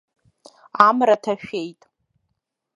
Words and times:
Амра 0.87 1.17
ҭашәеит. 1.23 1.81